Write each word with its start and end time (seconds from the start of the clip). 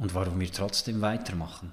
und 0.00 0.14
warum 0.14 0.40
wir 0.40 0.50
trotzdem 0.50 1.00
weitermachen. 1.00 1.72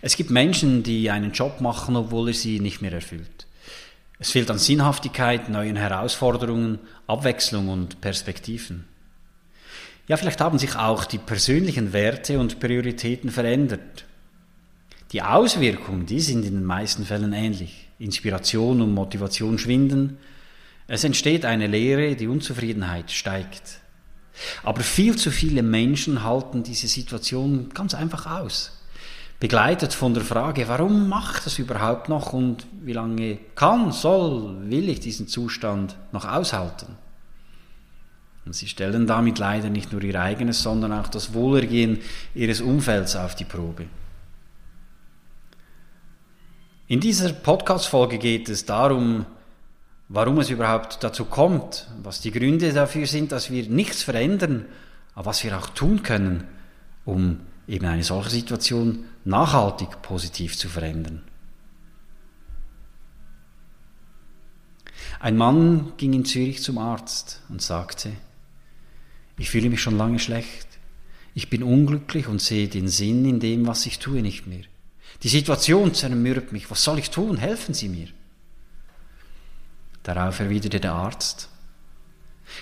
Es 0.00 0.16
gibt 0.16 0.30
Menschen, 0.30 0.84
die 0.84 1.10
einen 1.10 1.32
Job 1.32 1.60
machen, 1.60 1.96
obwohl 1.96 2.28
er 2.28 2.34
sie 2.34 2.60
nicht 2.60 2.80
mehr 2.80 2.92
erfüllt. 2.92 3.46
Es 4.20 4.30
fehlt 4.30 4.50
an 4.50 4.58
Sinnhaftigkeit, 4.58 5.48
neuen 5.48 5.76
Herausforderungen, 5.76 6.78
Abwechslung 7.06 7.68
und 7.68 8.00
Perspektiven. 8.00 8.84
Ja, 10.06 10.16
vielleicht 10.16 10.40
haben 10.40 10.58
sich 10.58 10.76
auch 10.76 11.04
die 11.04 11.18
persönlichen 11.18 11.92
Werte 11.92 12.38
und 12.38 12.60
Prioritäten 12.60 13.30
verändert. 13.30 14.04
Die 15.12 15.22
Auswirkungen, 15.22 16.06
die 16.06 16.20
sind 16.20 16.44
in 16.44 16.54
den 16.54 16.64
meisten 16.64 17.04
Fällen 17.04 17.32
ähnlich. 17.32 17.88
Inspiration 17.98 18.80
und 18.80 18.94
Motivation 18.94 19.58
schwinden. 19.58 20.18
Es 20.86 21.04
entsteht 21.04 21.44
eine 21.44 21.66
Leere, 21.66 22.14
die 22.14 22.28
Unzufriedenheit 22.28 23.10
steigt. 23.10 23.80
Aber 24.62 24.82
viel 24.82 25.16
zu 25.16 25.30
viele 25.30 25.62
Menschen 25.62 26.24
halten 26.24 26.62
diese 26.62 26.88
Situation 26.88 27.70
ganz 27.74 27.94
einfach 27.94 28.26
aus. 28.26 28.72
Begleitet 29.40 29.94
von 29.94 30.14
der 30.14 30.24
Frage, 30.24 30.66
warum 30.66 31.08
macht 31.08 31.46
es 31.46 31.58
überhaupt 31.58 32.08
noch 32.08 32.32
und 32.32 32.66
wie 32.82 32.92
lange 32.92 33.38
kann, 33.54 33.92
soll, 33.92 34.68
will 34.68 34.88
ich 34.88 35.00
diesen 35.00 35.28
Zustand 35.28 35.96
noch 36.12 36.24
aushalten? 36.24 36.96
Und 38.44 38.54
sie 38.54 38.66
stellen 38.66 39.06
damit 39.06 39.38
leider 39.38 39.68
nicht 39.68 39.92
nur 39.92 40.02
ihr 40.02 40.20
eigenes, 40.20 40.62
sondern 40.62 40.92
auch 40.92 41.08
das 41.08 41.34
Wohlergehen 41.34 42.00
ihres 42.34 42.60
Umfelds 42.60 43.14
auf 43.14 43.34
die 43.34 43.44
Probe. 43.44 43.84
In 46.88 47.00
dieser 47.00 47.34
Podcast-Folge 47.34 48.16
geht 48.16 48.48
es 48.48 48.64
darum, 48.64 49.26
warum 50.08 50.38
es 50.38 50.50
überhaupt 50.50 51.02
dazu 51.04 51.24
kommt, 51.24 51.88
was 52.02 52.20
die 52.20 52.30
Gründe 52.30 52.72
dafür 52.72 53.06
sind, 53.06 53.32
dass 53.32 53.50
wir 53.50 53.68
nichts 53.68 54.02
verändern, 54.02 54.66
aber 55.14 55.26
was 55.26 55.44
wir 55.44 55.56
auch 55.58 55.68
tun 55.68 56.02
können, 56.02 56.44
um 57.04 57.40
eben 57.66 57.86
eine 57.86 58.04
solche 58.04 58.30
Situation 58.30 59.04
nachhaltig 59.24 60.02
positiv 60.02 60.56
zu 60.56 60.68
verändern. 60.68 61.22
Ein 65.20 65.36
Mann 65.36 65.92
ging 65.96 66.12
in 66.12 66.24
Zürich 66.24 66.62
zum 66.62 66.78
Arzt 66.78 67.42
und 67.48 67.60
sagte, 67.60 68.12
ich 69.36 69.50
fühle 69.50 69.70
mich 69.70 69.82
schon 69.82 69.96
lange 69.96 70.18
schlecht, 70.18 70.66
ich 71.34 71.50
bin 71.50 71.62
unglücklich 71.62 72.26
und 72.28 72.40
sehe 72.40 72.68
den 72.68 72.88
Sinn 72.88 73.24
in 73.24 73.40
dem, 73.40 73.66
was 73.66 73.86
ich 73.86 73.98
tue, 73.98 74.22
nicht 74.22 74.46
mehr. 74.46 74.64
Die 75.22 75.28
Situation 75.28 75.94
zermürbt 75.94 76.52
mich. 76.52 76.70
Was 76.70 76.82
soll 76.84 76.98
ich 76.98 77.10
tun? 77.10 77.36
Helfen 77.36 77.74
Sie 77.74 77.88
mir. 77.88 78.08
Darauf 80.08 80.40
erwiderte 80.40 80.80
der 80.80 80.94
Arzt. 80.94 81.50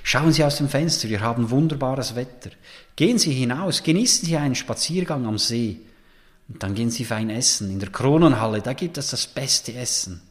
Schauen 0.02 0.32
Sie 0.32 0.42
aus 0.42 0.56
dem 0.56 0.68
Fenster, 0.68 1.08
wir 1.08 1.20
haben 1.20 1.50
wunderbares 1.50 2.16
Wetter. 2.16 2.50
Gehen 2.96 3.20
Sie 3.20 3.32
hinaus, 3.32 3.84
genießen 3.84 4.26
Sie 4.26 4.36
einen 4.36 4.56
Spaziergang 4.56 5.26
am 5.26 5.38
See. 5.38 5.80
Und 6.48 6.60
dann 6.60 6.74
gehen 6.74 6.90
Sie 6.90 7.04
fein 7.04 7.30
essen. 7.30 7.70
In 7.70 7.78
der 7.78 7.90
Kronenhalle, 7.90 8.62
da 8.62 8.72
gibt 8.72 8.98
es 8.98 9.10
das 9.10 9.28
beste 9.28 9.74
Essen. 9.74 10.22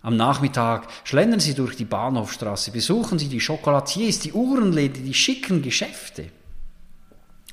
Am 0.00 0.16
Nachmittag 0.16 0.88
schlendern 1.04 1.40
Sie 1.40 1.52
durch 1.52 1.76
die 1.76 1.84
Bahnhofstraße, 1.84 2.70
besuchen 2.70 3.18
Sie 3.18 3.28
die 3.28 3.44
Chocolatiers, 3.44 4.20
die 4.20 4.32
Uhrenläden, 4.32 5.04
die 5.04 5.12
schicken 5.12 5.60
Geschäfte. 5.60 6.30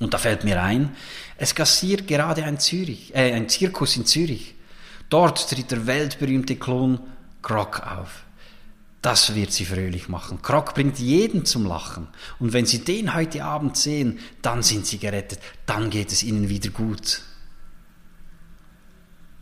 Und 0.00 0.14
da 0.14 0.18
fällt 0.18 0.44
mir 0.44 0.62
ein, 0.62 0.96
es 1.36 1.54
gassiert 1.54 2.08
gerade 2.08 2.42
ein, 2.42 2.58
Zürich, 2.58 3.14
äh, 3.14 3.34
ein 3.34 3.50
Zirkus 3.50 3.98
in 3.98 4.06
Zürich. 4.06 4.54
Dort 5.10 5.50
tritt 5.50 5.72
der 5.72 5.86
weltberühmte 5.86 6.56
Klon 6.56 7.00
Krok 7.42 7.86
auf. 7.86 8.24
Das 9.00 9.34
wird 9.34 9.52
sie 9.52 9.64
fröhlich 9.64 10.08
machen. 10.08 10.42
Krok 10.42 10.74
bringt 10.74 10.98
jeden 10.98 11.44
zum 11.44 11.64
Lachen. 11.66 12.08
Und 12.40 12.52
wenn 12.52 12.66
Sie 12.66 12.84
den 12.84 13.14
heute 13.14 13.44
Abend 13.44 13.76
sehen, 13.76 14.18
dann 14.42 14.62
sind 14.62 14.86
Sie 14.86 14.98
gerettet. 14.98 15.38
Dann 15.66 15.90
geht 15.90 16.10
es 16.10 16.24
Ihnen 16.24 16.48
wieder 16.48 16.70
gut. 16.70 17.22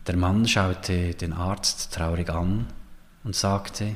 Der 0.05 0.15
Mann 0.15 0.47
schaute 0.47 1.15
den 1.15 1.33
Arzt 1.33 1.93
traurig 1.93 2.29
an 2.29 2.67
und 3.23 3.35
sagte, 3.35 3.95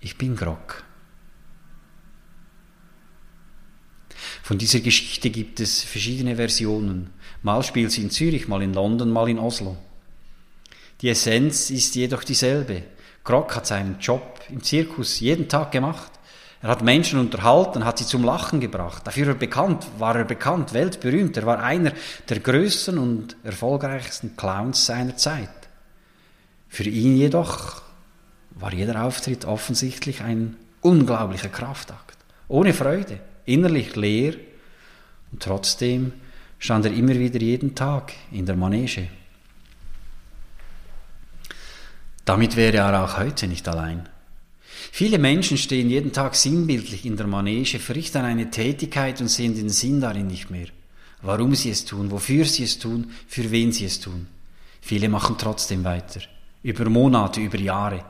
ich 0.00 0.18
bin 0.18 0.36
Krok. 0.36 0.84
Von 4.42 4.58
dieser 4.58 4.80
Geschichte 4.80 5.30
gibt 5.30 5.60
es 5.60 5.82
verschiedene 5.82 6.36
Versionen. 6.36 7.10
Mal 7.42 7.62
spielt 7.62 7.92
sie 7.92 8.02
in 8.02 8.10
Zürich, 8.10 8.48
mal 8.48 8.62
in 8.62 8.74
London, 8.74 9.10
mal 9.10 9.28
in 9.28 9.38
Oslo. 9.38 9.76
Die 11.00 11.08
Essenz 11.08 11.70
ist 11.70 11.94
jedoch 11.94 12.22
dieselbe. 12.22 12.82
Krok 13.26 13.56
hat 13.56 13.66
seinen 13.66 13.98
Job 13.98 14.40
im 14.48 14.62
Zirkus 14.62 15.18
jeden 15.18 15.48
Tag 15.48 15.72
gemacht. 15.72 16.12
Er 16.62 16.70
hat 16.70 16.82
Menschen 16.82 17.18
unterhalten, 17.18 17.84
hat 17.84 17.98
sie 17.98 18.06
zum 18.06 18.24
Lachen 18.24 18.60
gebracht. 18.60 19.04
Dafür 19.04 19.28
er 19.28 19.34
bekannt, 19.34 19.84
war 19.98 20.16
er 20.16 20.24
bekannt, 20.24 20.72
weltberühmt. 20.72 21.36
Er 21.36 21.44
war 21.44 21.62
einer 21.62 21.92
der 22.28 22.38
größten 22.38 22.96
und 22.96 23.36
erfolgreichsten 23.42 24.36
Clowns 24.36 24.86
seiner 24.86 25.16
Zeit. 25.16 25.50
Für 26.68 26.84
ihn 26.84 27.16
jedoch 27.16 27.82
war 28.52 28.72
jeder 28.72 29.04
Auftritt 29.04 29.44
offensichtlich 29.44 30.22
ein 30.22 30.56
unglaublicher 30.80 31.48
Kraftakt. 31.48 32.16
Ohne 32.48 32.72
Freude, 32.72 33.18
innerlich 33.44 33.96
leer 33.96 34.34
und 35.32 35.42
trotzdem 35.42 36.12
stand 36.58 36.86
er 36.86 36.92
immer 36.92 37.14
wieder 37.14 37.40
jeden 37.40 37.74
Tag 37.74 38.12
in 38.30 38.46
der 38.46 38.56
Manege. 38.56 39.08
Damit 42.26 42.56
wäre 42.56 42.78
er 42.78 43.04
auch 43.04 43.16
heute 43.18 43.46
nicht 43.46 43.66
allein. 43.68 44.08
Viele 44.90 45.18
Menschen 45.18 45.56
stehen 45.56 45.88
jeden 45.88 46.12
Tag 46.12 46.34
sinnbildlich 46.34 47.06
in 47.06 47.16
der 47.16 47.28
Manege, 47.28 47.78
verrichten 47.78 48.24
eine 48.24 48.50
Tätigkeit 48.50 49.20
und 49.20 49.28
sehen 49.28 49.54
den 49.54 49.68
Sinn 49.68 50.00
darin 50.00 50.26
nicht 50.26 50.50
mehr. 50.50 50.66
Warum 51.22 51.54
sie 51.54 51.70
es 51.70 51.84
tun, 51.84 52.10
wofür 52.10 52.44
sie 52.44 52.64
es 52.64 52.78
tun, 52.78 53.12
für 53.28 53.50
wen 53.52 53.72
sie 53.72 53.84
es 53.84 54.00
tun. 54.00 54.26
Viele 54.80 55.08
machen 55.08 55.36
trotzdem 55.38 55.84
weiter, 55.84 56.20
über 56.62 56.90
Monate, 56.90 57.40
über 57.40 57.58
Jahre. 57.58 58.04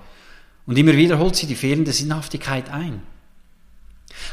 Und 0.65 0.79
immer 0.79 0.97
wieder 0.97 1.19
holt 1.19 1.37
sie 1.37 1.47
die 1.47 1.55
fehlende 1.55 1.93
Sinnhaftigkeit 1.93 2.71
ein. 2.71 3.03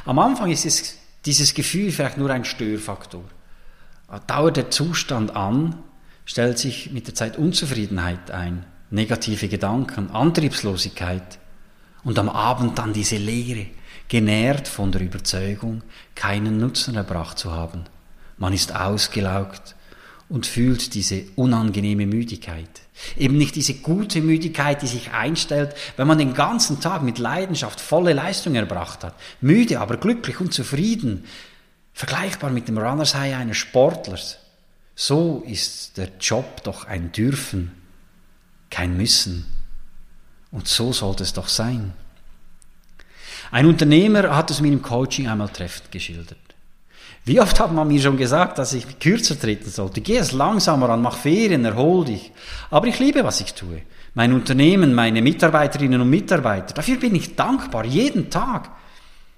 Am 0.05 0.17
Anfang 0.17 0.49
ist 0.49 0.65
es, 0.65 0.97
dieses 1.25 1.53
Gefühl 1.53 1.91
vielleicht 1.91 2.17
nur 2.17 2.29
ein 2.29 2.45
Störfaktor. 2.45 3.23
Dauert 4.27 4.57
der 4.57 4.71
Zustand 4.71 5.35
an, 5.35 5.75
stellt 6.25 6.57
sich 6.57 6.91
mit 6.91 7.07
der 7.07 7.15
Zeit 7.15 7.37
Unzufriedenheit 7.37 8.31
ein, 8.31 8.65
negative 8.93 9.47
Gedanken, 9.47 10.11
Antriebslosigkeit 10.11 11.39
und 12.03 12.19
am 12.19 12.29
Abend 12.29 12.77
dann 12.77 12.93
diese 12.93 13.17
Leere, 13.17 13.65
genährt 14.07 14.67
von 14.67 14.91
der 14.91 15.01
Überzeugung, 15.01 15.81
keinen 16.13 16.59
Nutzen 16.59 16.95
erbracht 16.95 17.39
zu 17.39 17.51
haben. 17.51 17.85
Man 18.37 18.53
ist 18.53 18.75
ausgelaugt 18.75 19.75
und 20.29 20.45
fühlt 20.45 20.93
diese 20.93 21.23
unangenehme 21.35 22.05
Müdigkeit. 22.05 22.69
Eben 23.17 23.37
nicht 23.37 23.55
diese 23.55 23.73
gute 23.75 24.21
Müdigkeit, 24.21 24.83
die 24.83 24.87
sich 24.87 25.11
einstellt, 25.11 25.73
wenn 25.97 26.07
man 26.07 26.19
den 26.19 26.35
ganzen 26.35 26.79
Tag 26.79 27.01
mit 27.01 27.17
Leidenschaft 27.17 27.81
volle 27.81 28.13
Leistung 28.13 28.53
erbracht 28.53 29.03
hat. 29.03 29.15
Müde, 29.41 29.79
aber 29.79 29.97
glücklich 29.97 30.39
und 30.39 30.53
zufrieden. 30.53 31.25
Vergleichbar 31.93 32.51
mit 32.51 32.67
dem 32.67 32.77
Runners 32.77 33.15
High 33.15 33.35
eines 33.35 33.57
Sportlers. 33.57 34.37
So 34.95 35.43
ist 35.47 35.97
der 35.97 36.09
Job 36.19 36.63
doch 36.63 36.85
ein 36.85 37.11
Dürfen, 37.11 37.82
kein 38.73 38.97
Müssen. 38.97 39.45
Und 40.51 40.67
so 40.67 40.91
sollte 40.91 41.23
es 41.23 41.33
doch 41.33 41.47
sein. 41.47 41.93
Ein 43.51 43.67
Unternehmer 43.67 44.35
hat 44.35 44.49
es 44.49 44.61
mir 44.61 44.71
im 44.71 44.81
Coaching 44.81 45.27
einmal 45.27 45.49
treffend 45.49 45.91
geschildert. 45.91 46.39
Wie 47.23 47.39
oft 47.39 47.59
hat 47.59 47.71
man 47.71 47.87
mir 47.87 48.01
schon 48.01 48.17
gesagt, 48.17 48.57
dass 48.57 48.73
ich 48.73 48.99
kürzer 48.99 49.39
treten 49.39 49.69
sollte? 49.69 50.01
Geh 50.01 50.17
es 50.17 50.31
langsamer 50.31 50.89
an, 50.89 51.03
mach 51.03 51.17
Ferien, 51.17 51.63
erhol 51.63 52.03
dich. 52.03 52.31
Aber 52.71 52.87
ich 52.87 52.99
liebe, 52.99 53.23
was 53.23 53.41
ich 53.41 53.53
tue. 53.53 53.83
Mein 54.15 54.33
Unternehmen, 54.33 54.93
meine 54.93 55.21
Mitarbeiterinnen 55.21 56.01
und 56.01 56.09
Mitarbeiter. 56.09 56.73
Dafür 56.73 56.97
bin 56.97 57.13
ich 57.13 57.35
dankbar, 57.35 57.85
jeden 57.85 58.29
Tag. 58.31 58.71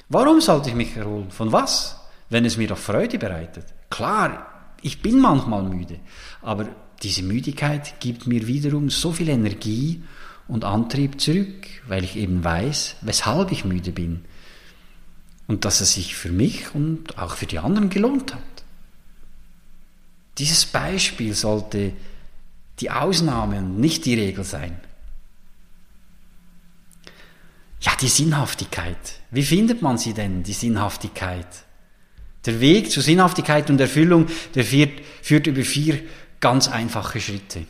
Warum 0.07 0.39
sollte 0.39 0.69
ich 0.69 0.75
mich 0.75 0.95
erholen? 0.95 1.29
Von 1.29 1.51
was? 1.51 1.99
Wenn 2.29 2.45
es 2.45 2.57
mir 2.57 2.69
doch 2.69 2.77
Freude 2.77 3.19
bereitet. 3.19 3.65
Klar, 3.89 4.47
ich 4.81 5.01
bin 5.01 5.19
manchmal 5.19 5.63
müde. 5.63 5.99
Aber 6.41 6.67
diese 7.03 7.23
Müdigkeit 7.23 7.99
gibt 7.99 8.27
mir 8.27 8.47
wiederum 8.47 8.89
so 8.89 9.11
viel 9.11 9.29
Energie 9.29 10.01
und 10.47 10.63
Antrieb 10.63 11.19
zurück, 11.19 11.67
weil 11.87 12.03
ich 12.03 12.15
eben 12.15 12.43
weiß, 12.43 12.97
weshalb 13.01 13.51
ich 13.51 13.65
müde 13.65 13.91
bin 13.91 14.25
und 15.47 15.65
dass 15.65 15.81
es 15.81 15.93
sich 15.93 16.15
für 16.15 16.31
mich 16.31 16.73
und 16.73 17.17
auch 17.17 17.35
für 17.35 17.45
die 17.45 17.59
anderen 17.59 17.89
gelohnt 17.89 18.33
hat. 18.33 18.41
Dieses 20.37 20.65
Beispiel 20.65 21.33
sollte 21.33 21.93
die 22.79 22.91
Ausnahme 22.91 23.59
und 23.59 23.79
nicht 23.79 24.05
die 24.05 24.15
Regel 24.15 24.43
sein. 24.43 24.79
Ja, 27.79 27.93
die 28.01 28.07
Sinnhaftigkeit. 28.07 29.19
Wie 29.31 29.43
findet 29.43 29.81
man 29.81 29.97
sie 29.97 30.13
denn, 30.13 30.43
die 30.43 30.53
Sinnhaftigkeit? 30.53 31.47
Der 32.45 32.59
Weg 32.59 32.91
zur 32.91 33.03
Sinnhaftigkeit 33.03 33.69
und 33.69 33.79
Erfüllung, 33.79 34.27
der 34.55 34.65
führt, 34.65 35.01
führt 35.21 35.47
über 35.47 35.63
vier 35.63 35.99
ganz 36.45 36.67
einfache 36.67 37.19
Schritte. 37.19 37.65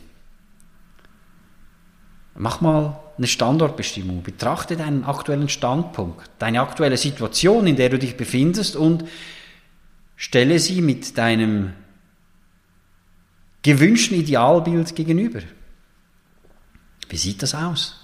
Mach 2.34 2.60
mal 2.60 3.00
eine 3.16 3.26
Standortbestimmung. 3.26 4.22
Betrachte 4.22 4.76
deinen 4.76 5.02
aktuellen 5.04 5.48
Standpunkt, 5.48 6.28
deine 6.38 6.60
aktuelle 6.60 6.98
Situation, 6.98 7.66
in 7.66 7.76
der 7.76 7.88
du 7.88 7.98
dich 7.98 8.18
befindest 8.18 8.76
und 8.76 9.04
stelle 10.16 10.58
sie 10.58 10.82
mit 10.82 11.16
deinem 11.16 11.72
gewünschten 13.62 14.18
Idealbild 14.18 14.94
gegenüber. 14.94 15.40
Wie 17.08 17.16
sieht 17.16 17.42
das 17.42 17.54
aus? 17.54 17.98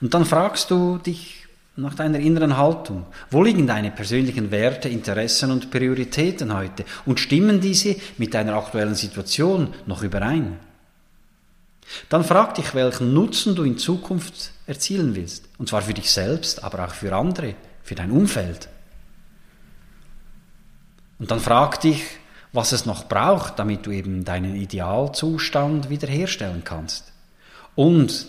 Und 0.00 0.14
dann 0.14 0.24
fragst 0.24 0.70
du 0.70 0.98
dich 0.98 1.41
nach 1.76 1.94
deiner 1.94 2.18
inneren 2.18 2.56
Haltung. 2.56 3.06
Wo 3.30 3.42
liegen 3.42 3.66
deine 3.66 3.90
persönlichen 3.90 4.50
Werte, 4.50 4.88
Interessen 4.88 5.50
und 5.50 5.70
Prioritäten 5.70 6.54
heute? 6.54 6.84
Und 7.06 7.18
stimmen 7.18 7.60
diese 7.60 7.96
mit 8.18 8.34
deiner 8.34 8.54
aktuellen 8.54 8.94
Situation 8.94 9.72
noch 9.86 10.02
überein? 10.02 10.58
Dann 12.08 12.24
frag 12.24 12.54
dich, 12.54 12.74
welchen 12.74 13.14
Nutzen 13.14 13.54
du 13.54 13.64
in 13.64 13.78
Zukunft 13.78 14.52
erzielen 14.66 15.14
willst. 15.14 15.48
Und 15.58 15.68
zwar 15.68 15.82
für 15.82 15.94
dich 15.94 16.10
selbst, 16.10 16.62
aber 16.62 16.84
auch 16.84 16.94
für 16.94 17.14
andere, 17.14 17.54
für 17.82 17.94
dein 17.94 18.10
Umfeld. 18.10 18.68
Und 21.18 21.30
dann 21.30 21.40
frag 21.40 21.80
dich, 21.80 22.02
was 22.52 22.72
es 22.72 22.84
noch 22.84 23.08
braucht, 23.08 23.58
damit 23.58 23.86
du 23.86 23.90
eben 23.90 24.24
deinen 24.24 24.56
Idealzustand 24.56 25.88
wiederherstellen 25.88 26.64
kannst. 26.64 27.12
Und 27.74 28.26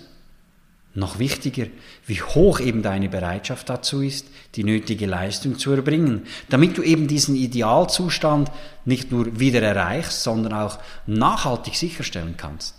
noch 0.95 1.17
wichtiger, 1.17 1.65
wie 2.05 2.21
hoch 2.21 2.59
eben 2.59 2.83
deine 2.83 3.09
Bereitschaft 3.09 3.69
dazu 3.69 4.01
ist, 4.01 4.27
die 4.55 4.63
nötige 4.63 5.07
Leistung 5.07 5.57
zu 5.57 5.71
erbringen, 5.71 6.23
damit 6.49 6.77
du 6.77 6.83
eben 6.83 7.07
diesen 7.07 7.35
Idealzustand 7.35 8.51
nicht 8.85 9.11
nur 9.11 9.39
wieder 9.39 9.61
erreichst, 9.61 10.21
sondern 10.23 10.53
auch 10.53 10.79
nachhaltig 11.07 11.75
sicherstellen 11.75 12.35
kannst. 12.37 12.75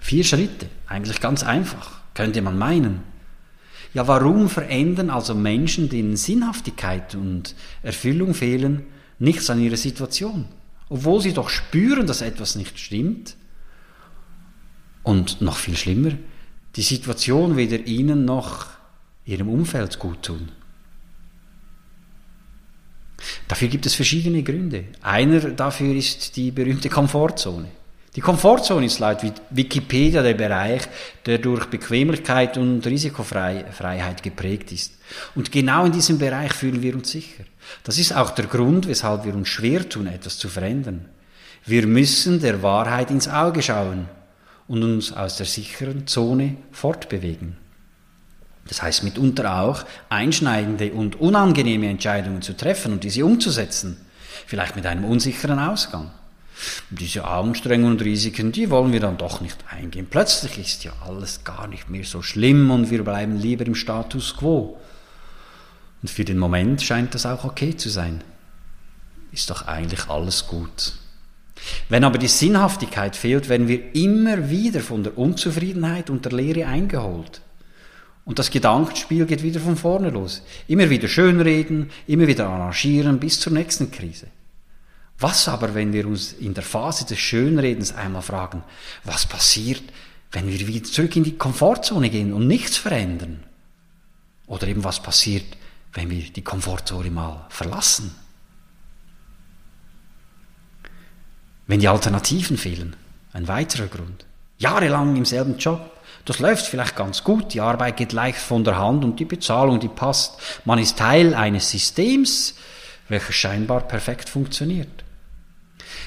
Vier 0.00 0.24
Schritte, 0.24 0.66
eigentlich 0.86 1.20
ganz 1.20 1.42
einfach, 1.42 2.00
könnte 2.14 2.42
man 2.42 2.58
meinen. 2.58 3.02
Ja, 3.94 4.06
warum 4.06 4.50
verändern 4.50 5.08
also 5.08 5.34
Menschen, 5.34 5.88
denen 5.88 6.16
Sinnhaftigkeit 6.16 7.14
und 7.14 7.54
Erfüllung 7.82 8.34
fehlen, 8.34 8.84
nichts 9.18 9.48
an 9.48 9.60
ihrer 9.60 9.78
Situation? 9.78 10.44
Obwohl 10.90 11.20
sie 11.20 11.32
doch 11.32 11.48
spüren, 11.48 12.06
dass 12.06 12.20
etwas 12.20 12.54
nicht 12.54 12.78
stimmt. 12.78 13.36
Und 15.02 15.40
noch 15.40 15.56
viel 15.56 15.76
schlimmer, 15.76 16.12
die 16.76 16.82
Situation 16.82 17.56
weder 17.56 17.78
ihnen 17.86 18.24
noch 18.24 18.66
ihrem 19.24 19.48
Umfeld 19.48 19.98
gut 19.98 20.22
tun. 20.22 20.48
Dafür 23.46 23.68
gibt 23.68 23.86
es 23.86 23.94
verschiedene 23.94 24.42
Gründe. 24.42 24.84
Einer 25.02 25.40
dafür 25.40 25.94
ist 25.94 26.36
die 26.36 26.50
berühmte 26.50 26.88
Komfortzone. 26.88 27.68
Die 28.14 28.20
Komfortzone 28.20 28.86
ist 28.86 28.98
laut 28.98 29.20
Wikipedia 29.50 30.22
der 30.22 30.34
Bereich, 30.34 30.82
der 31.26 31.38
durch 31.38 31.66
Bequemlichkeit 31.66 32.56
und 32.56 32.84
Risikofreiheit 32.86 34.22
geprägt 34.22 34.72
ist. 34.72 34.94
Und 35.34 35.52
genau 35.52 35.84
in 35.84 35.92
diesem 35.92 36.18
Bereich 36.18 36.52
fühlen 36.52 36.82
wir 36.82 36.94
uns 36.94 37.10
sicher. 37.10 37.44
Das 37.84 37.98
ist 37.98 38.14
auch 38.14 38.30
der 38.30 38.46
Grund, 38.46 38.88
weshalb 38.88 39.24
wir 39.24 39.34
uns 39.34 39.48
schwer 39.48 39.88
tun, 39.88 40.06
etwas 40.06 40.38
zu 40.38 40.48
verändern. 40.48 41.04
Wir 41.66 41.86
müssen 41.86 42.40
der 42.40 42.62
Wahrheit 42.62 43.10
ins 43.10 43.28
Auge 43.28 43.62
schauen 43.62 44.08
und 44.68 44.82
uns 44.82 45.12
aus 45.12 45.36
der 45.38 45.46
sicheren 45.46 46.06
Zone 46.06 46.56
fortbewegen. 46.70 47.56
Das 48.68 48.82
heißt 48.82 49.02
mitunter 49.02 49.60
auch, 49.62 49.84
einschneidende 50.10 50.92
und 50.92 51.16
unangenehme 51.16 51.88
Entscheidungen 51.88 52.42
zu 52.42 52.54
treffen 52.54 52.92
und 52.92 53.02
diese 53.02 53.24
umzusetzen, 53.24 53.96
vielleicht 54.46 54.76
mit 54.76 54.86
einem 54.86 55.04
unsicheren 55.04 55.58
Ausgang. 55.58 56.10
Und 56.90 57.00
diese 57.00 57.24
Anstrengungen 57.24 57.92
und 57.92 58.02
Risiken, 58.02 58.52
die 58.52 58.68
wollen 58.68 58.92
wir 58.92 59.00
dann 59.00 59.16
doch 59.16 59.40
nicht 59.40 59.58
eingehen. 59.70 60.06
Plötzlich 60.10 60.58
ist 60.58 60.84
ja 60.84 60.92
alles 61.06 61.44
gar 61.44 61.66
nicht 61.66 61.88
mehr 61.88 62.04
so 62.04 62.20
schlimm 62.20 62.70
und 62.70 62.90
wir 62.90 63.04
bleiben 63.04 63.38
lieber 63.38 63.64
im 63.64 63.74
Status 63.74 64.36
quo. 64.36 64.78
Und 66.02 66.10
für 66.10 66.24
den 66.24 66.38
Moment 66.38 66.82
scheint 66.82 67.14
das 67.14 67.26
auch 67.26 67.44
okay 67.44 67.76
zu 67.76 67.88
sein. 67.88 68.22
Ist 69.32 69.50
doch 69.50 69.66
eigentlich 69.66 70.08
alles 70.08 70.46
gut. 70.46 70.94
Wenn 71.88 72.04
aber 72.04 72.18
die 72.18 72.28
Sinnhaftigkeit 72.28 73.16
fehlt, 73.16 73.48
werden 73.48 73.68
wir 73.68 73.94
immer 73.94 74.50
wieder 74.50 74.80
von 74.80 75.02
der 75.02 75.16
Unzufriedenheit 75.16 76.10
und 76.10 76.24
der 76.24 76.32
Leere 76.32 76.66
eingeholt. 76.66 77.40
Und 78.24 78.38
das 78.38 78.50
Gedankenspiel 78.50 79.24
geht 79.24 79.42
wieder 79.42 79.58
von 79.58 79.76
vorne 79.76 80.10
los. 80.10 80.42
Immer 80.66 80.90
wieder 80.90 81.08
schönreden, 81.08 81.90
immer 82.06 82.26
wieder 82.26 82.46
arrangieren 82.46 83.18
bis 83.18 83.40
zur 83.40 83.54
nächsten 83.54 83.90
Krise. 83.90 84.26
Was 85.18 85.48
aber, 85.48 85.74
wenn 85.74 85.92
wir 85.92 86.06
uns 86.06 86.34
in 86.34 86.54
der 86.54 86.62
Phase 86.62 87.06
des 87.06 87.18
Schönredens 87.18 87.94
einmal 87.94 88.22
fragen, 88.22 88.62
was 89.02 89.26
passiert, 89.26 89.82
wenn 90.30 90.46
wir 90.46 90.66
wieder 90.68 90.84
zurück 90.84 91.16
in 91.16 91.24
die 91.24 91.38
Komfortzone 91.38 92.10
gehen 92.10 92.32
und 92.32 92.46
nichts 92.46 92.76
verändern? 92.76 93.42
Oder 94.46 94.68
eben 94.68 94.84
was 94.84 95.02
passiert, 95.02 95.46
wenn 95.94 96.10
wir 96.10 96.22
die 96.22 96.44
Komfortzone 96.44 97.10
mal 97.10 97.46
verlassen? 97.48 98.14
Wenn 101.68 101.80
die 101.80 101.88
Alternativen 101.88 102.56
fehlen, 102.56 102.96
ein 103.34 103.46
weiterer 103.46 103.88
Grund. 103.88 104.24
Jahrelang 104.56 105.14
im 105.16 105.26
selben 105.26 105.58
Job, 105.58 105.90
das 106.24 106.38
läuft 106.38 106.66
vielleicht 106.66 106.96
ganz 106.96 107.22
gut, 107.22 107.52
die 107.52 107.60
Arbeit 107.60 107.98
geht 107.98 108.14
leicht 108.14 108.38
von 108.38 108.64
der 108.64 108.78
Hand 108.78 109.04
und 109.04 109.20
die 109.20 109.26
Bezahlung, 109.26 109.78
die 109.78 109.88
passt. 109.88 110.40
Man 110.64 110.78
ist 110.78 110.98
Teil 110.98 111.34
eines 111.34 111.70
Systems, 111.70 112.54
welches 113.10 113.34
scheinbar 113.34 113.82
perfekt 113.82 114.30
funktioniert. 114.30 114.88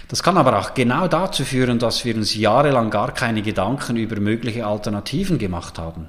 Das 0.08 0.24
kann 0.24 0.38
aber 0.38 0.58
auch 0.58 0.74
genau 0.74 1.08
dazu 1.08 1.46
führen, 1.46 1.78
dass 1.78 2.04
wir 2.06 2.16
uns 2.16 2.36
jahrelang 2.36 2.90
gar 2.90 3.14
keine 3.14 3.44
Gedanken 3.44 3.98
über 3.98 4.20
mögliche 4.20 4.66
Alternativen 4.66 5.38
gemacht 5.38 5.78
haben. 5.78 6.08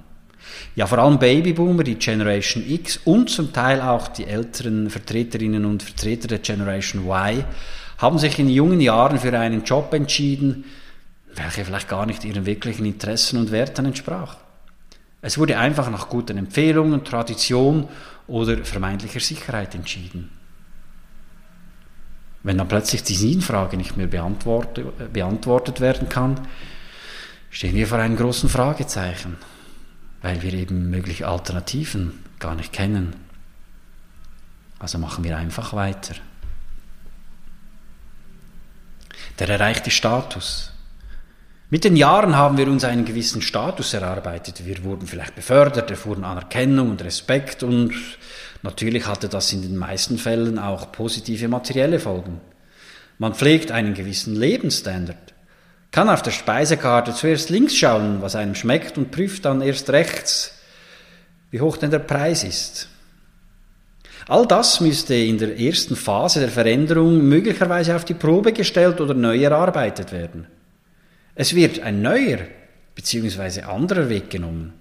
Ja, 0.76 0.86
vor 0.86 0.98
allem 0.98 1.18
Babyboomer, 1.18 1.84
die 1.84 1.96
Generation 1.96 2.64
X 2.66 3.00
und 3.04 3.28
zum 3.28 3.52
Teil 3.52 3.82
auch 3.82 4.08
die 4.08 4.24
älteren 4.24 4.88
Vertreterinnen 4.88 5.66
und 5.66 5.82
Vertreter 5.82 6.28
der 6.28 6.38
Generation 6.38 7.06
Y 7.06 7.44
haben 8.02 8.18
sich 8.18 8.38
in 8.38 8.48
jungen 8.48 8.80
Jahren 8.80 9.18
für 9.18 9.38
einen 9.38 9.62
Job 9.62 9.94
entschieden, 9.94 10.64
welcher 11.34 11.64
vielleicht 11.64 11.88
gar 11.88 12.04
nicht 12.04 12.24
ihren 12.24 12.44
wirklichen 12.44 12.84
Interessen 12.84 13.38
und 13.38 13.52
Werten 13.52 13.86
entsprach. 13.86 14.36
Es 15.22 15.38
wurde 15.38 15.56
einfach 15.56 15.88
nach 15.88 16.08
guten 16.08 16.36
Empfehlungen, 16.36 17.04
Tradition 17.04 17.88
oder 18.26 18.64
vermeintlicher 18.64 19.20
Sicherheit 19.20 19.76
entschieden. 19.76 20.30
Wenn 22.42 22.58
dann 22.58 22.66
plötzlich 22.66 23.04
die 23.04 23.14
Sinnfrage 23.14 23.76
nicht 23.76 23.96
mehr 23.96 24.08
beantwortet, 24.08 25.12
beantwortet 25.12 25.80
werden 25.80 26.08
kann, 26.08 26.40
stehen 27.50 27.76
wir 27.76 27.86
vor 27.86 27.98
einem 27.98 28.16
großen 28.16 28.48
Fragezeichen, 28.48 29.36
weil 30.22 30.42
wir 30.42 30.52
eben 30.54 30.90
mögliche 30.90 31.28
Alternativen 31.28 32.18
gar 32.40 32.56
nicht 32.56 32.72
kennen. 32.72 33.14
Also 34.80 34.98
machen 34.98 35.22
wir 35.22 35.36
einfach 35.36 35.72
weiter. 35.72 36.16
Der 39.38 39.48
erreichte 39.48 39.90
Status. 39.90 40.70
Mit 41.70 41.84
den 41.84 41.96
Jahren 41.96 42.36
haben 42.36 42.58
wir 42.58 42.66
uns 42.68 42.84
einen 42.84 43.04
gewissen 43.04 43.40
Status 43.40 43.94
erarbeitet. 43.94 44.66
Wir 44.66 44.84
wurden 44.84 45.06
vielleicht 45.06 45.34
befördert, 45.34 45.90
erfuhren 45.90 46.24
Anerkennung 46.24 46.90
und 46.90 47.02
Respekt 47.02 47.62
und 47.62 47.94
Natürlich 48.62 49.06
hatte 49.06 49.28
das 49.28 49.52
in 49.52 49.62
den 49.62 49.76
meisten 49.76 50.18
Fällen 50.18 50.58
auch 50.58 50.92
positive 50.92 51.48
materielle 51.48 51.98
Folgen. 51.98 52.40
Man 53.18 53.34
pflegt 53.34 53.72
einen 53.72 53.94
gewissen 53.94 54.36
Lebensstandard, 54.36 55.34
kann 55.90 56.08
auf 56.08 56.22
der 56.22 56.30
Speisekarte 56.30 57.12
zuerst 57.12 57.50
links 57.50 57.74
schauen, 57.74 58.22
was 58.22 58.36
einem 58.36 58.54
schmeckt 58.54 58.96
und 58.98 59.10
prüft 59.10 59.44
dann 59.44 59.62
erst 59.62 59.90
rechts, 59.90 60.54
wie 61.50 61.60
hoch 61.60 61.76
denn 61.76 61.90
der 61.90 61.98
Preis 61.98 62.44
ist. 62.44 62.88
All 64.28 64.46
das 64.46 64.80
müsste 64.80 65.14
in 65.14 65.38
der 65.38 65.58
ersten 65.58 65.96
Phase 65.96 66.40
der 66.40 66.48
Veränderung 66.48 67.22
möglicherweise 67.28 67.96
auf 67.96 68.04
die 68.04 68.14
Probe 68.14 68.52
gestellt 68.52 69.00
oder 69.00 69.14
neu 69.14 69.42
erarbeitet 69.42 70.12
werden. 70.12 70.46
Es 71.34 71.54
wird 71.54 71.80
ein 71.80 72.02
neuer 72.02 72.38
bzw. 72.94 73.62
anderer 73.62 74.08
Weg 74.08 74.30
genommen. 74.30 74.74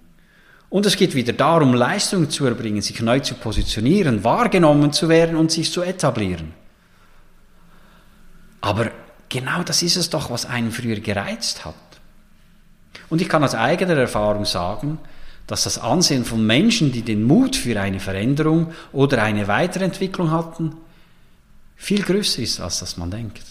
Und 0.70 0.86
es 0.86 0.96
geht 0.96 1.16
wieder 1.16 1.34
darum, 1.34 1.74
Leistung 1.74 2.30
zu 2.30 2.46
erbringen, 2.46 2.82
sich 2.82 3.02
neu 3.02 3.20
zu 3.20 3.36
positionieren, 3.36 4.24
wahrgenommen 4.24 4.94
zu 4.94 5.10
werden 5.10 5.36
und 5.36 5.52
sich 5.52 5.72
zu 5.72 5.82
etablieren. 5.82 6.54
Aber 8.62 8.92
genau 9.28 9.64
das 9.64 9.82
ist 9.82 9.98
es 9.98 10.10
doch, 10.10 10.30
was 10.30 10.46
einen 10.46 10.72
früher 10.72 11.00
gereizt 11.00 11.66
hat. 11.66 11.76
Und 13.10 13.22
ich 13.22 13.28
kann 13.28 13.44
aus 13.44 13.56
eigener 13.56 13.98
Erfahrung 13.98 14.46
sagen, 14.46 15.00
dass 15.52 15.66
das 15.66 15.80
Ansehen 15.80 16.24
von 16.24 16.46
Menschen, 16.46 16.94
die 16.94 17.02
den 17.02 17.24
Mut 17.24 17.58
für 17.58 17.78
eine 17.78 18.00
Veränderung 18.00 18.72
oder 18.94 19.22
eine 19.22 19.50
Weiterentwicklung 19.50 20.32
hatten, 20.32 20.78
viel 21.76 22.04
größer 22.04 22.42
ist, 22.42 22.62
als 22.62 22.80
das 22.80 22.96
man 22.96 23.12
denkt. 23.12 23.44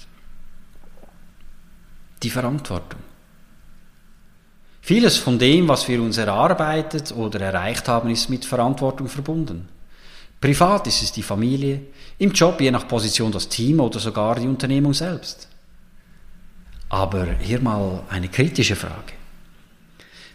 Die 2.22 2.30
Verantwortung. 2.30 3.00
Vieles 4.80 5.18
von 5.18 5.38
dem, 5.38 5.68
was 5.68 5.88
wir 5.88 6.00
uns 6.00 6.16
erarbeitet 6.16 7.12
oder 7.12 7.38
erreicht 7.38 7.86
haben, 7.86 8.08
ist 8.08 8.30
mit 8.30 8.46
Verantwortung 8.46 9.06
verbunden. 9.06 9.68
Privat 10.40 10.86
ist 10.86 11.02
es 11.02 11.12
die 11.12 11.22
Familie, 11.22 11.82
im 12.16 12.32
Job 12.32 12.62
je 12.62 12.70
nach 12.70 12.88
Position 12.88 13.30
das 13.30 13.46
Team 13.46 13.78
oder 13.78 14.00
sogar 14.00 14.36
die 14.36 14.48
Unternehmung 14.48 14.94
selbst. 14.94 15.48
Aber 16.88 17.26
hier 17.40 17.60
mal 17.60 18.04
eine 18.08 18.28
kritische 18.28 18.74
Frage. 18.74 19.19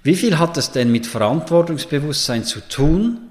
Wie 0.05 0.15
viel 0.15 0.37
hat 0.37 0.55
es 0.55 0.69
denn 0.69 0.91
mit 0.91 1.07
Verantwortungsbewusstsein 1.07 2.43
zu 2.43 2.59
tun, 2.59 3.21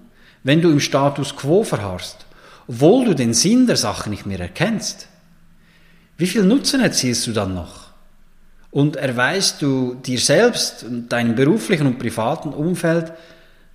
wenn 0.42 0.60
du 0.60 0.72
im 0.72 0.80
Status 0.80 1.36
quo 1.36 1.62
verharrst, 1.62 2.26
obwohl 2.66 3.04
du 3.04 3.14
den 3.14 3.32
Sinn 3.32 3.68
der 3.68 3.76
Sache 3.76 4.10
nicht 4.10 4.26
mehr 4.26 4.40
erkennst? 4.40 5.06
Wie 6.18 6.26
viel 6.26 6.42
Nutzen 6.42 6.80
erzielst 6.80 7.28
du 7.28 7.32
dann 7.32 7.54
noch? 7.54 7.90
Und 8.72 8.96
erweist 8.96 9.62
du 9.62 9.94
dir 9.94 10.18
selbst 10.18 10.82
und 10.82 11.08
deinem 11.10 11.36
beruflichen 11.36 11.86
und 11.86 12.00
privaten 12.00 12.48
Umfeld 12.48 13.12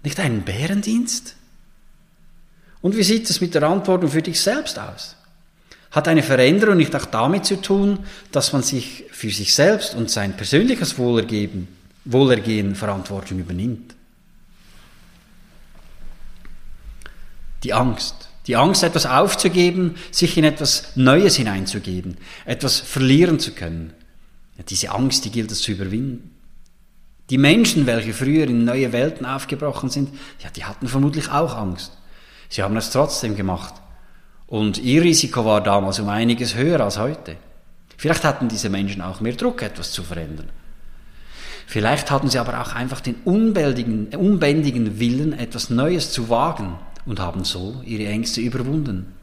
nicht 0.03 0.20
einen 0.20 0.41
Bärendienst? 0.41 1.38
Und 2.82 2.98
wie 2.98 3.03
sieht 3.03 3.29
es 3.29 3.39
mit 3.39 3.56
der 3.56 3.63
Antwortung 3.63 4.10
für 4.10 4.22
dich 4.22 4.41
selbst 4.41 4.77
aus? 4.77 5.15
Hat 5.91 6.10
eine 6.10 6.22
Veränderung 6.22 6.75
nicht 6.75 6.94
auch 6.98 7.06
damit 7.06 7.46
zu 7.46 7.62
tun, 7.62 8.00
dass 8.34 8.51
man 8.51 8.62
sich 8.62 9.06
für 9.10 9.29
sich 9.29 9.53
selbst 9.53 9.96
und 9.96 10.10
sein 10.10 10.36
persönliches 10.36 10.98
Wohlergehen, 10.98 11.78
Wohlergehen 12.12 12.75
Verantwortung 12.75 13.39
übernimmt? 13.39 13.96
Die 17.63 17.74
Angst. 17.74 18.30
Die 18.48 18.56
Angst, 18.56 18.84
etwas 18.84 19.06
aufzugeben, 19.06 19.96
sich 20.10 20.36
in 20.38 20.44
etwas 20.44 20.96
Neues 20.96 21.36
hineinzugeben, 21.36 22.18
etwas 22.46 22.80
verlieren 22.80 23.39
zu 23.39 23.51
können. 23.51 23.94
Ja, 24.58 24.63
diese 24.63 24.89
Angst, 24.89 25.24
die 25.25 25.30
gilt 25.30 25.51
es 25.51 25.62
zu 25.62 25.72
überwinden. 25.72 26.36
Die 27.30 27.38
Menschen, 27.38 27.86
welche 27.86 28.13
früher 28.13 28.46
in 28.46 28.66
neue 28.66 28.92
Welten 28.92 29.28
aufgebrochen 29.28 29.89
sind, 29.89 30.10
ja, 30.39 30.50
die 30.50 30.66
hatten 30.66 30.88
vermutlich 30.88 31.30
auch 31.30 31.56
Angst. 31.56 31.96
Sie 32.50 32.63
haben 32.63 32.75
es 32.75 32.89
trotzdem 32.89 33.36
gemacht. 33.36 33.75
Und 34.48 34.80
ihr 34.80 35.04
Risiko 35.04 35.46
war 35.46 35.62
damals 35.62 36.00
um 36.00 36.10
einiges 36.10 36.56
höher 36.56 36.80
als 36.80 36.98
heute. 36.98 37.36
Vielleicht 37.98 38.24
hatten 38.24 38.48
diese 38.48 38.70
Menschen 38.70 39.04
auch 39.04 39.22
mehr 39.22 39.34
Druck, 39.34 39.62
etwas 39.62 39.92
zu 39.92 40.01
verändern. 40.01 40.50
Vielleicht 41.70 42.10
hatten 42.10 42.32
sie 42.32 42.40
aber 42.40 42.62
auch 42.62 42.74
einfach 42.74 43.00
den 43.00 43.18
unbändigen, 43.26 44.08
unbändigen 44.16 45.00
Willen, 45.00 45.34
etwas 45.34 45.70
Neues 45.70 46.12
zu 46.12 46.28
wagen 46.28 46.80
und 47.06 47.20
haben 47.20 47.44
so 47.44 47.84
ihre 47.86 48.10
Ängste 48.10 48.42
überwunden. 48.42 49.14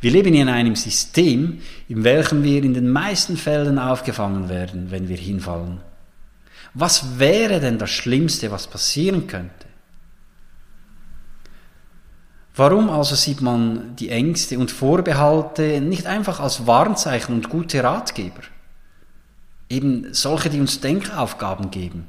Wir 0.00 0.10
leben 0.10 0.32
in 0.32 0.48
einem 0.48 0.74
System, 0.74 1.60
in 1.86 2.02
welchem 2.02 2.42
wir 2.44 2.64
in 2.64 2.72
den 2.72 2.88
meisten 2.88 3.36
Fällen 3.36 3.78
aufgefangen 3.78 4.48
werden, 4.48 4.90
wenn 4.90 5.10
wir 5.10 5.18
hinfallen. 5.18 5.82
Was 6.72 7.18
wäre 7.18 7.60
denn 7.60 7.76
das 7.76 7.90
Schlimmste, 7.90 8.50
was 8.50 8.66
passieren 8.66 9.26
könnte? 9.26 9.66
Warum 12.56 12.88
also 12.88 13.16
sieht 13.16 13.42
man 13.42 13.96
die 13.96 14.08
Ängste 14.08 14.58
und 14.58 14.70
Vorbehalte 14.70 15.82
nicht 15.82 16.06
einfach 16.06 16.40
als 16.40 16.66
Warnzeichen 16.66 17.34
und 17.34 17.50
gute 17.50 17.84
Ratgeber? 17.84 18.40
Eben 19.72 20.12
solche, 20.12 20.50
die 20.50 20.60
uns 20.60 20.80
Denkaufgaben 20.80 21.70
geben. 21.70 22.06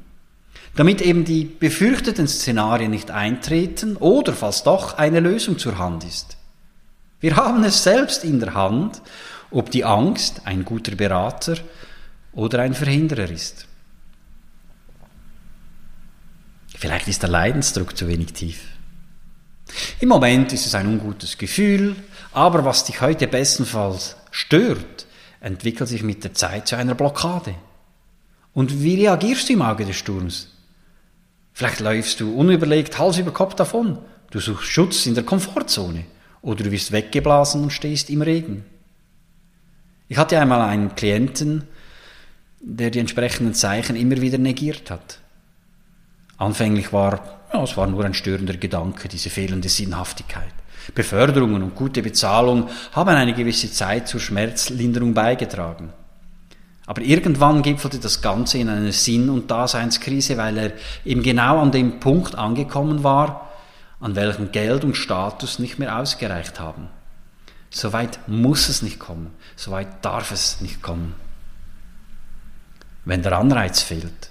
Damit 0.76 1.00
eben 1.00 1.24
die 1.24 1.44
befürchteten 1.46 2.28
Szenarien 2.28 2.90
nicht 2.90 3.10
eintreten 3.10 3.96
oder 3.96 4.34
falls 4.34 4.64
doch 4.64 4.98
eine 4.98 5.20
Lösung 5.20 5.56
zur 5.56 5.78
Hand 5.78 6.04
ist. 6.04 6.36
Wir 7.20 7.36
haben 7.36 7.64
es 7.64 7.82
selbst 7.82 8.22
in 8.22 8.38
der 8.38 8.52
Hand, 8.52 9.00
ob 9.50 9.70
die 9.70 9.82
Angst 9.82 10.42
ein 10.44 10.66
guter 10.66 10.94
Berater 10.94 11.56
oder 12.34 12.60
ein 12.60 12.74
Verhinderer 12.74 13.30
ist. 13.30 13.66
Vielleicht 16.76 17.08
ist 17.08 17.22
der 17.22 17.30
Leidensdruck 17.30 17.96
zu 17.96 18.08
wenig 18.08 18.34
tief. 18.34 18.60
Im 20.00 20.10
Moment 20.10 20.52
ist 20.52 20.66
es 20.66 20.74
ein 20.74 20.86
ungutes 20.86 21.38
Gefühl, 21.38 21.96
aber 22.34 22.66
was 22.66 22.84
dich 22.84 23.00
heute 23.00 23.26
bestenfalls 23.26 24.16
stört, 24.30 25.06
entwickelt 25.44 25.88
sich 25.88 26.02
mit 26.02 26.24
der 26.24 26.32
Zeit 26.32 26.66
zu 26.66 26.76
einer 26.76 26.94
Blockade. 26.94 27.54
Und 28.54 28.82
wie 28.82 28.94
reagierst 29.02 29.48
du 29.48 29.52
im 29.52 29.62
Auge 29.62 29.84
des 29.84 29.96
Sturms? 29.96 30.48
Vielleicht 31.52 31.80
läufst 31.80 32.20
du 32.20 32.34
unüberlegt 32.34 32.98
Hals 32.98 33.18
über 33.18 33.30
Kopf 33.30 33.54
davon. 33.54 33.98
Du 34.30 34.40
suchst 34.40 34.66
Schutz 34.66 35.04
in 35.04 35.14
der 35.14 35.24
Komfortzone. 35.24 36.06
Oder 36.40 36.64
du 36.64 36.70
wirst 36.70 36.92
weggeblasen 36.92 37.62
und 37.62 37.70
stehst 37.70 38.08
im 38.08 38.22
Regen. 38.22 38.64
Ich 40.08 40.16
hatte 40.16 40.40
einmal 40.40 40.62
einen 40.62 40.94
Klienten, 40.94 41.64
der 42.60 42.90
die 42.90 42.98
entsprechenden 42.98 43.54
Zeichen 43.54 43.96
immer 43.96 44.20
wieder 44.20 44.38
negiert 44.38 44.90
hat. 44.90 45.20
Anfänglich 46.38 46.92
war 46.92 47.44
ja, 47.52 47.62
es 47.62 47.76
war 47.76 47.86
nur 47.86 48.04
ein 48.04 48.14
störender 48.14 48.56
Gedanke, 48.56 49.08
diese 49.08 49.30
fehlende 49.30 49.68
Sinnhaftigkeit. 49.68 50.52
Beförderungen 50.94 51.62
und 51.62 51.74
gute 51.74 52.02
Bezahlung 52.02 52.68
haben 52.92 53.10
eine 53.10 53.34
gewisse 53.34 53.70
Zeit 53.72 54.08
zur 54.08 54.20
Schmerzlinderung 54.20 55.14
beigetragen. 55.14 55.92
Aber 56.86 57.00
irgendwann 57.00 57.62
gipfelte 57.62 57.98
das 57.98 58.20
Ganze 58.20 58.58
in 58.58 58.68
eine 58.68 58.92
Sinn- 58.92 59.30
und 59.30 59.50
Daseinskrise, 59.50 60.36
weil 60.36 60.58
er 60.58 60.72
eben 61.04 61.22
genau 61.22 61.60
an 61.60 61.72
dem 61.72 61.98
Punkt 61.98 62.34
angekommen 62.34 63.02
war, 63.02 63.50
an 64.00 64.16
welchem 64.16 64.52
Geld 64.52 64.84
und 64.84 64.96
Status 64.96 65.58
nicht 65.58 65.78
mehr 65.78 65.98
ausgereicht 65.98 66.60
haben. 66.60 66.88
Soweit 67.70 68.28
muss 68.28 68.68
es 68.68 68.82
nicht 68.82 68.98
kommen, 68.98 69.30
soweit 69.56 70.04
darf 70.04 70.30
es 70.30 70.60
nicht 70.60 70.82
kommen. 70.82 71.14
Wenn 73.06 73.22
der 73.22 73.32
Anreiz 73.38 73.80
fehlt, 73.82 74.30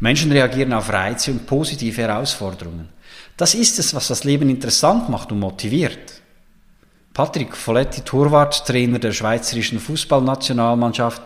Menschen 0.00 0.32
reagieren 0.32 0.72
auf 0.72 0.92
Reize 0.92 1.30
und 1.30 1.46
positive 1.46 2.02
Herausforderungen. 2.02 2.88
Das 3.36 3.54
ist 3.54 3.78
es, 3.78 3.94
was 3.94 4.08
das 4.08 4.24
Leben 4.24 4.50
interessant 4.50 5.08
macht 5.08 5.32
und 5.32 5.40
motiviert. 5.40 6.20
Patrick 7.14 7.56
Folletti, 7.56 8.02
Torwarttrainer 8.02 8.98
der 8.98 9.12
schweizerischen 9.12 9.80
Fußballnationalmannschaft, 9.80 11.22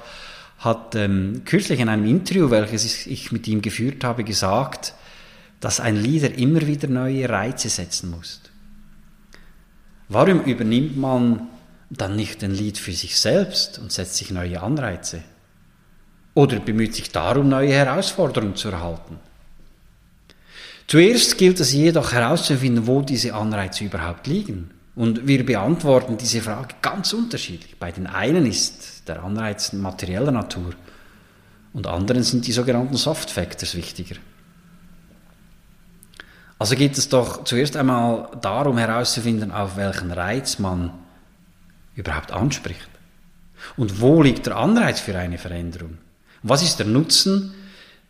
hat 0.59 0.95
ähm, 0.95 1.43
kürzlich 1.45 1.81
in 1.81 1.89
einem 1.89 2.07
Interview, 2.07 2.51
welches 2.51 3.07
ich 3.07 3.31
mit 3.31 3.47
ihm 3.47 3.63
geführt 3.63 4.03
habe, 4.05 4.25
gesagt, 4.25 4.95
dass 5.61 5.81
ein 5.81 5.97
Leader 5.97 6.35
immer 6.37 6.67
wieder 6.67 6.89
neue 6.89 7.29
Reize 7.29 7.69
setzen 7.69 8.11
muss. 8.11 8.41
Warum 10.09 10.43
übernimmt 10.43 10.97
man 10.97 11.49
dann 11.91 12.17
nicht 12.17 12.43
den 12.43 12.53
Lied 12.53 12.79
für 12.79 12.93
sich 12.93 13.19
selbst 13.19 13.79
und 13.79 13.93
setzt 13.93 14.17
sich 14.17 14.31
neue 14.31 14.63
Anreize? 14.63 15.23
oder 16.37 16.61
bemüht 16.61 16.95
sich 16.95 17.11
darum, 17.11 17.49
neue 17.49 17.73
Herausforderungen 17.73 18.55
zu 18.57 18.69
erhalten. 18.69 19.19
Zuerst 20.87 21.37
gilt 21.37 21.59
es 21.59 21.73
jedoch 21.73 22.13
herauszufinden, 22.13 22.87
wo 22.87 23.03
diese 23.03 23.35
Anreize 23.35 23.85
überhaupt 23.85 24.27
liegen. 24.27 24.71
Und 24.95 25.27
wir 25.27 25.45
beantworten 25.45 26.17
diese 26.17 26.41
Frage 26.41 26.75
ganz 26.81 27.13
unterschiedlich. 27.13 27.77
Bei 27.79 27.93
den 27.93 28.07
einen 28.07 28.47
ist 28.47 29.07
der 29.09 29.23
Anreiz 29.23 29.73
materieller 29.73 30.33
Natur 30.33 30.73
und 31.73 31.87
anderen 31.87 32.23
sind 32.23 32.47
die 32.47 32.53
sogenannten 32.53 32.97
Soft 32.97 33.31
Factors 33.31 33.75
wichtiger. 33.75 34.17
Also 36.59 36.75
geht 36.75 36.97
es 36.97 37.11
doch 37.11 37.45
zuerst 37.45 37.77
einmal 37.77 38.31
darum 38.41 38.79
herauszufinden, 38.79 39.53
auf 39.53 39.77
welchen 39.77 40.11
Reiz 40.11 40.59
man 40.59 40.93
überhaupt 41.95 42.33
anspricht. 42.33 42.89
Und 43.77 44.01
wo 44.01 44.23
liegt 44.23 44.47
der 44.47 44.57
Anreiz 44.57 45.01
für 45.01 45.19
eine 45.19 45.37
Veränderung? 45.37 45.99
Was 46.43 46.63
ist 46.63 46.79
der 46.79 46.87
Nutzen, 46.87 47.53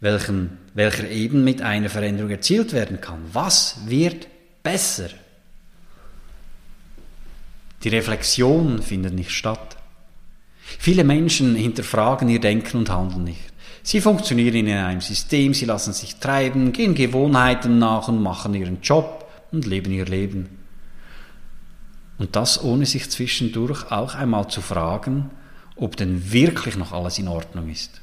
welchen, 0.00 0.58
welcher 0.74 1.08
eben 1.08 1.44
mit 1.44 1.62
einer 1.62 1.88
Veränderung 1.88 2.30
erzielt 2.30 2.72
werden 2.72 3.00
kann? 3.00 3.20
Was 3.32 3.80
wird 3.86 4.28
besser? 4.62 5.08
Die 7.82 7.88
Reflexion 7.88 8.82
findet 8.82 9.14
nicht 9.14 9.30
statt. 9.30 9.76
Viele 10.60 11.04
Menschen 11.04 11.54
hinterfragen 11.54 12.28
ihr 12.28 12.40
Denken 12.40 12.78
und 12.78 12.90
Handeln 12.90 13.24
nicht. 13.24 13.52
Sie 13.82 14.00
funktionieren 14.00 14.66
in 14.66 14.68
einem 14.70 15.00
System, 15.00 15.54
sie 15.54 15.64
lassen 15.64 15.92
sich 15.92 16.16
treiben, 16.16 16.72
gehen 16.72 16.96
Gewohnheiten 16.96 17.78
nach 17.78 18.08
und 18.08 18.20
machen 18.20 18.52
ihren 18.54 18.80
Job 18.80 19.30
und 19.52 19.64
leben 19.64 19.92
ihr 19.92 20.06
Leben. 20.06 20.48
Und 22.18 22.34
das 22.34 22.62
ohne 22.62 22.86
sich 22.86 23.08
zwischendurch 23.10 23.92
auch 23.92 24.16
einmal 24.16 24.48
zu 24.48 24.60
fragen, 24.60 25.30
ob 25.76 25.96
denn 25.96 26.32
wirklich 26.32 26.76
noch 26.76 26.92
alles 26.92 27.18
in 27.18 27.28
Ordnung 27.28 27.70
ist. 27.70 28.00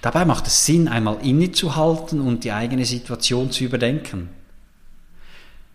Dabei 0.00 0.24
macht 0.24 0.46
es 0.46 0.66
Sinn, 0.66 0.88
einmal 0.88 1.18
innezuhalten 1.22 2.20
und 2.20 2.44
die 2.44 2.52
eigene 2.52 2.84
Situation 2.84 3.50
zu 3.50 3.64
überdenken. 3.64 4.28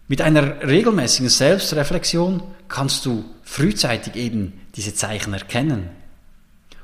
Mit 0.07 0.21
einer 0.21 0.61
regelmäßigen 0.61 1.29
Selbstreflexion 1.29 2.41
kannst 2.67 3.05
du 3.05 3.25
frühzeitig 3.43 4.15
eben 4.15 4.53
diese 4.75 4.93
Zeichen 4.93 5.33
erkennen. 5.33 5.89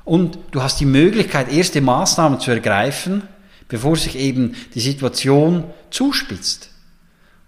Und 0.04 0.38
du 0.50 0.62
hast 0.62 0.80
die 0.80 0.86
Möglichkeit, 0.86 1.50
erste 1.50 1.80
Maßnahmen 1.80 2.40
zu 2.40 2.50
ergreifen, 2.50 3.22
bevor 3.68 3.96
sich 3.96 4.16
eben 4.16 4.54
die 4.74 4.80
Situation 4.80 5.64
zuspitzt 5.90 6.68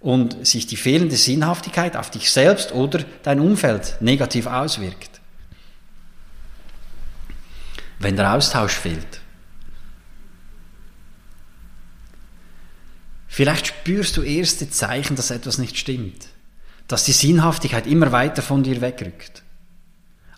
und 0.01 0.47
sich 0.47 0.67
die 0.67 0.77
fehlende 0.77 1.17
Sinnhaftigkeit 1.17 1.97
auf 1.97 2.11
dich 2.11 2.31
selbst 2.31 2.73
oder 2.73 3.05
dein 3.23 3.41
Umfeld 3.41 3.97
negativ 4.01 4.47
auswirkt. 4.47 5.17
wenn 7.99 8.17
der 8.17 8.35
Austausch 8.35 8.75
fehlt. 8.75 9.21
Vielleicht 13.37 13.67
spürst 13.67 14.17
du 14.17 14.23
erste 14.23 14.71
Zeichen, 14.71 15.15
dass 15.15 15.31
etwas 15.31 15.59
nicht 15.59 15.77
stimmt, 15.77 16.29
dass 16.89 17.05
die 17.05 17.13
Sinnhaftigkeit 17.13 17.87
immer 17.87 18.11
weiter 18.11 18.41
von 18.41 18.63
dir 18.63 18.81
wegrückt. 18.81 19.43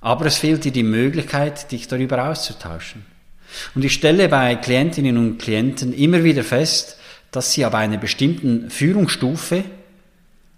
Aber 0.00 0.26
es 0.26 0.38
fehlt 0.38 0.64
dir 0.64 0.72
die 0.72 0.82
Möglichkeit, 0.82 1.70
dich 1.70 1.86
darüber 1.86 2.28
auszutauschen. 2.28 3.06
Und 3.76 3.84
ich 3.84 3.94
stelle 3.94 4.28
bei 4.28 4.56
Klientinnen 4.56 5.16
und 5.16 5.38
Klienten 5.38 5.92
immer 5.92 6.24
wieder 6.24 6.42
fest, 6.42 6.98
dass 7.30 7.52
sie 7.52 7.64
ab 7.64 7.76
einer 7.76 7.98
bestimmten 7.98 8.68
Führungsstufe 8.68 9.62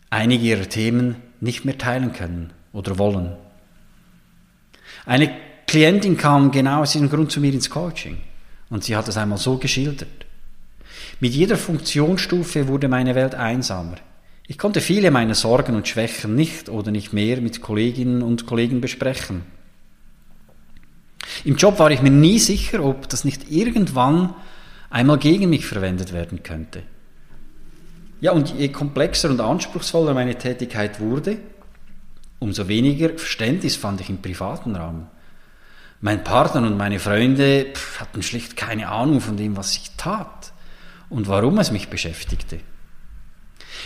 einige 0.09 0.43
ihrer 0.43 0.67
Themen 0.67 1.17
nicht 1.43 1.67
mehr 1.67 1.77
teilen 1.77 2.15
können 2.15 2.55
oder 2.73 2.97
wollen. 2.97 3.37
Eine 5.05 5.31
Klientin 5.67 6.17
kam 6.17 6.53
genau 6.53 6.81
aus 6.81 6.93
diesem 6.93 7.11
Grund 7.11 7.33
zu 7.33 7.39
mir 7.39 7.53
ins 7.53 7.69
Coaching 7.69 8.17
und 8.71 8.83
sie 8.83 8.97
hat 8.97 9.09
es 9.09 9.19
einmal 9.19 9.37
so 9.37 9.59
geschildert. 9.59 10.25
Mit 11.23 11.35
jeder 11.35 11.59
Funktionsstufe 11.59 12.67
wurde 12.67 12.89
meine 12.89 13.15
Welt 13.15 13.35
einsamer. 13.35 13.97
Ich 14.47 14.57
konnte 14.57 14.81
viele 14.81 15.11
meiner 15.11 15.35
Sorgen 15.35 15.77
und 15.77 15.87
Schwächen 15.87 16.35
nicht 16.35 16.71
oder 16.71 16.91
nicht 16.91 17.12
mehr 17.12 17.43
mit 17.43 17.61
Kolleginnen 17.61 18.23
und 18.23 18.47
Kollegen 18.47 18.81
besprechen. 18.81 19.43
Im 21.45 21.57
Job 21.57 21.79
war 21.79 21.91
ich 21.91 22.00
mir 22.00 22.11
nie 22.11 22.39
sicher, 22.39 22.83
ob 22.83 23.07
das 23.11 23.27
nicht 23.27 23.50
irgendwann 23.50 24.35
einmal 24.89 25.19
gegen 25.19 25.50
mich 25.50 25.67
verwendet 25.67 26.15
werden 26.15 26.43
könnte. 26.43 26.83
Ja, 28.23 28.33
und 28.33 28.55
je 28.59 28.69
komplexer 28.69 29.29
und 29.29 29.41
anspruchsvoller 29.41 30.15
meine 30.15 30.37
Tätigkeit 30.37 31.00
wurde, 31.00 31.37
umso 32.39 32.67
weniger 32.67 33.11
Verständnis 33.11 33.77
fand 33.77 34.00
ich 34.00 34.09
im 34.09 34.23
privaten 34.23 34.75
Raum. 34.75 35.07
Mein 36.00 36.25
Partner 36.25 36.67
und 36.67 36.79
meine 36.79 36.99
Freunde 36.99 37.67
pff, 37.75 38.00
hatten 38.00 38.23
schlicht 38.23 38.57
keine 38.57 38.89
Ahnung 38.89 39.21
von 39.21 39.37
dem, 39.37 39.59
was 39.59 39.77
ich 39.77 39.91
tat 39.99 40.40
und 41.11 41.29
warum 41.29 41.59
es 41.59 41.71
mich 41.71 41.88
beschäftigte. 41.88 42.61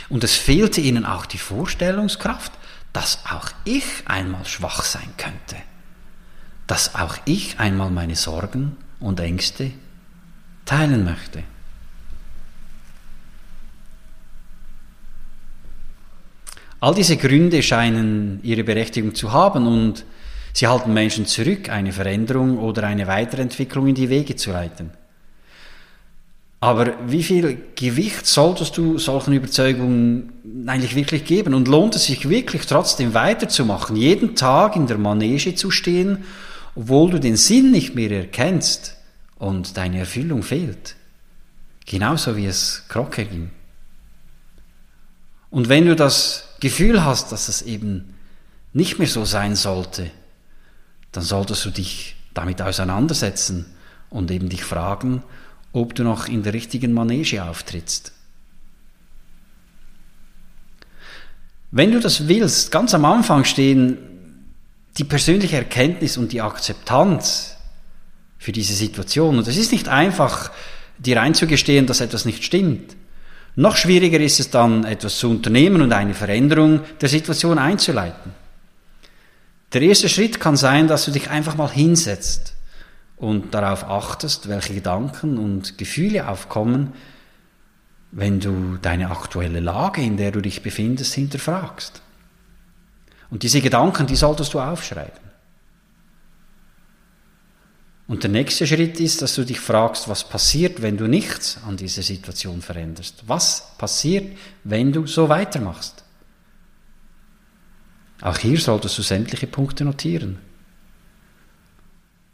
Und 0.09 0.23
es 0.23 0.37
fehlte 0.37 0.81
ihnen 0.81 1.05
auch 1.05 1.27
die 1.27 1.39
Vorstellungskraft, 1.39 2.53
dass 2.93 3.19
auch 3.27 3.49
ich 3.65 3.85
einmal 4.05 4.45
schwach 4.45 4.85
sein 4.85 5.09
könnte, 5.17 5.57
dass 6.67 6.95
auch 6.95 7.17
ich 7.25 7.59
einmal 7.59 7.91
meine 7.91 8.15
Sorgen 8.15 8.77
und 9.01 9.19
Ängste 9.19 9.73
teilen 10.65 11.05
möchte. 11.05 11.43
All 16.81 16.95
diese 16.95 17.17
Gründe 17.17 17.63
scheinen 17.63 18.41
ihre 18.43 18.63
Berechtigung 18.63 19.15
zu 19.15 19.33
haben 19.33 19.67
und 19.67 20.05
sie 20.53 20.67
halten 20.67 20.93
Menschen 20.93 21.25
zurück, 21.25 21.71
eine 21.71 21.93
Veränderung 21.93 22.59
oder 22.59 22.87
eine 22.87 23.07
Weiterentwicklung 23.07 23.89
in 23.89 23.95
die 23.95 24.11
Wege 24.11 24.37
zu 24.37 24.53
leiten. 24.53 24.91
Aber 26.65 26.95
wie 27.07 27.23
viel 27.23 27.59
Gewicht 27.77 28.25
solltest 28.25 28.79
du 28.79 28.97
solchen 28.97 29.35
Überzeugungen 29.35 30.65
eigentlich 30.67 30.95
wirklich 30.95 31.27
geben? 31.27 31.53
Und 31.53 31.69
lohnt 31.69 31.95
es 31.95 32.07
sich 32.07 32.31
wirklich 32.31 32.65
trotzdem 32.65 33.13
weiterzumachen, 33.13 33.97
jeden 33.97 34.35
Tag 34.35 34.75
in 34.75 34.87
der 34.87 34.97
Manege 34.97 35.55
zu 35.55 35.71
stehen, 35.71 36.25
obwohl 36.75 37.11
du 37.11 37.21
den 37.21 37.37
Sinn 37.37 37.71
nicht 37.71 37.95
mehr 37.95 38.11
erkennst 38.11 38.97
und 39.37 39.77
deine 39.77 39.99
Erfüllung 39.99 40.43
fehlt? 40.43 40.97
Genauso 41.85 42.35
wie 42.35 42.47
es 42.47 42.85
Krocke 42.89 43.27
ging. 43.27 43.51
Und 45.51 45.69
wenn 45.69 45.85
du 45.85 45.95
das 45.95 46.49
Gefühl 46.61 47.05
hast, 47.05 47.31
dass 47.31 47.49
es 47.49 47.61
eben 47.61 48.15
nicht 48.73 48.99
mehr 48.99 49.07
so 49.07 49.27
sein 49.27 49.55
sollte, 49.55 50.11
dann 51.13 51.25
solltest 51.25 51.63
du 51.67 51.71
dich 51.71 52.17
damit 52.33 52.63
auseinandersetzen 52.63 53.67
und 54.09 54.31
eben 54.31 54.49
dich 54.49 54.65
fragen, 54.65 55.23
ob 55.75 55.95
du 55.95 56.05
noch 56.05 56.29
in 56.29 56.43
der 56.43 56.55
richtigen 56.55 56.93
Manege 56.93 57.45
auftrittst. 57.45 58.13
Wenn 61.73 61.91
du 61.91 61.99
das 61.99 62.29
willst, 62.29 62.71
ganz 62.71 62.95
am 62.95 63.05
Anfang 63.05 63.45
stehen 63.45 63.99
die 64.97 65.05
persönliche 65.05 65.57
Erkenntnis 65.57 66.17
und 66.17 66.31
die 66.31 66.41
Akzeptanz 66.41 67.57
für 68.39 68.53
diese 68.53 68.75
Situation. 68.75 69.37
Und 69.37 69.49
es 69.49 69.57
ist 69.57 69.73
nicht 69.73 69.89
einfach, 69.89 70.53
dir 70.99 71.21
einzugestehen, 71.21 71.87
dass 71.87 72.01
etwas 72.01 72.25
nicht 72.25 72.45
stimmt. 72.45 72.95
Noch 73.57 73.77
schwieriger 73.77 74.21
ist 74.21 74.39
es 74.39 74.51
dann, 74.51 74.85
etwas 74.85 75.19
zu 75.19 75.29
unternehmen 75.29 75.83
und 75.83 75.93
eine 75.93 76.15
Veränderung 76.15 76.83
der 77.01 77.09
Situation 77.09 77.59
einzuleiten. 77.59 78.33
Der 79.73 79.83
erste 79.83 80.09
Schritt 80.09 80.39
kann 80.39 80.57
sein, 80.57 80.87
dass 80.87 81.05
du 81.05 81.11
dich 81.11 81.31
einfach 81.31 81.57
mal 81.57 81.71
hinsetzt 81.71 82.54
und 83.17 83.55
darauf 83.55 83.85
achtest, 83.85 84.49
welche 84.49 84.75
Gedanken 84.75 85.39
und 85.39 85.79
Gefühle 85.79 86.29
aufkommen, 86.29 86.93
wenn 88.11 88.41
du 88.41 88.77
deine 88.81 89.11
aktuelle 89.11 89.61
Lage, 89.61 90.03
in 90.03 90.17
der 90.17 90.31
du 90.31 90.41
dich 90.41 90.63
befindest, 90.63 91.15
hinterfragst. 91.15 92.01
Und 93.31 93.43
diese 93.43 93.61
Gedanken, 93.61 94.07
die 94.07 94.17
solltest 94.17 94.55
du 94.55 94.61
aufschreiben. 94.61 95.25
Und 98.07 98.23
der 98.23 98.31
nächste 98.31 98.67
Schritt 98.67 99.01
ist, 99.01 99.23
dass 99.23 99.35
du 99.35 99.45
dich 99.45 99.59
fragst, 99.59 100.09
was 100.09 100.29
passiert, 100.29 100.83
wenn 100.83 100.97
du 100.97 101.07
nichts 101.07 101.59
an 101.67 101.77
dieser 101.77 102.03
Situation 102.03 102.61
veränderst? 102.61 103.25
Was 103.27 103.77
passiert, 103.79 104.37
wenn 104.63 104.93
du 104.93 105.07
so 105.07 105.29
weitermachst? 105.29 106.05
Auch 108.21 108.39
hier 108.39 108.61
solltest 108.61 108.99
du 108.99 109.03
sämtliche 109.03 109.47
Punkte 109.47 109.85
notieren. 109.85 110.39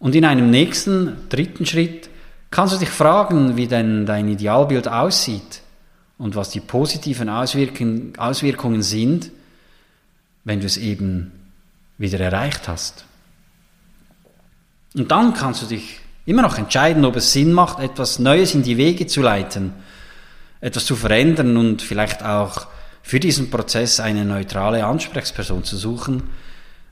Und 0.01 0.15
in 0.17 0.25
einem 0.25 0.51
nächsten, 0.51 1.29
dritten 1.29 1.67
Schritt 1.67 2.09
kannst 2.51 2.75
du 2.75 2.79
dich 2.79 2.89
fragen, 2.89 3.57
wie 3.57 3.69
denn 3.69 4.07
dein 4.07 4.29
Idealbild 4.29 4.89
aussieht 4.89 5.61
und 6.19 6.35
was 6.35 6.51
die 6.51 6.61
positiven 6.61 7.29
Auswirkungen 7.29 8.83
sind, 8.83 9.31
wenn 10.45 10.61
du 10.61 10.67
es 10.67 10.79
eben 10.79 11.33
wieder 11.99 12.19
erreicht 12.19 12.67
hast. 12.67 13.05
Und 14.95 15.11
dann 15.11 15.35
kannst 15.35 15.63
du 15.63 15.67
dich 15.67 16.01
immer 16.25 16.43
noch 16.43 16.59
entscheiden, 16.59 17.05
ob 17.05 17.17
es 17.17 17.33
Sinn 17.33 17.53
macht, 17.53 17.79
etwas 17.79 18.19
Neues 18.19 18.55
in 18.55 18.63
die 18.63 18.79
Wege 18.79 19.07
zu 19.07 19.21
leiten, 19.21 19.75
etwas 20.61 20.87
zu 20.87 20.97
verändern 20.97 21.59
und 21.59 21.83
vielleicht 21.83 22.25
auch 22.25 22.67
für 23.03 23.21
diesen 23.21 23.51
Prozess 23.51 24.01
eine 24.01 24.25
neutrale 24.25 24.85
Ansprechperson 24.85 25.63
zu 25.63 25.77
suchen, 25.77 26.23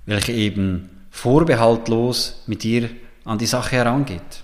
welche 0.05 0.33
eben 0.33 0.91
vorbehaltlos 1.19 2.43
mit 2.47 2.63
dir 2.63 2.91
an 3.25 3.39
die 3.39 3.47
Sache 3.47 3.77
herangeht. 3.77 4.43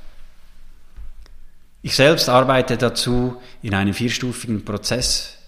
Ich 1.82 1.94
selbst 1.94 2.28
arbeite 2.28 2.76
dazu 2.76 3.40
in 3.62 3.74
einem 3.74 3.94
vierstufigen 3.94 4.64
Prozess 4.64 5.38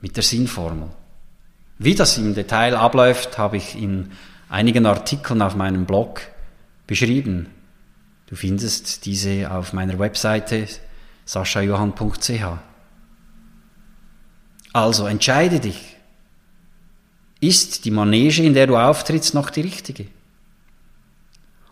mit 0.00 0.16
der 0.16 0.22
Sinnformel. 0.22 0.88
Wie 1.78 1.94
das 1.94 2.16
im 2.16 2.34
Detail 2.34 2.76
abläuft, 2.76 3.38
habe 3.38 3.56
ich 3.56 3.74
in 3.76 4.12
einigen 4.48 4.86
Artikeln 4.86 5.42
auf 5.42 5.56
meinem 5.56 5.84
Blog 5.84 6.22
beschrieben. 6.86 7.48
Du 8.26 8.36
findest 8.36 9.04
diese 9.04 9.50
auf 9.50 9.72
meiner 9.72 9.98
Webseite 9.98 10.66
saschajohann.ch. 11.24 12.44
Also 14.72 15.06
entscheide 15.06 15.60
dich. 15.60 15.96
Ist 17.40 17.84
die 17.84 17.90
Manege, 17.90 18.42
in 18.42 18.54
der 18.54 18.68
du 18.68 18.76
auftrittst, 18.76 19.34
noch 19.34 19.50
die 19.50 19.62
richtige? 19.62 20.06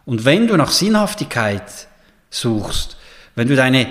Und 0.05 0.25
wenn 0.25 0.47
du 0.47 0.57
nach 0.57 0.71
Sinnhaftigkeit 0.71 1.89
suchst, 2.31 2.97
wenn 3.35 3.49
du 3.49 3.57
deine 3.57 3.87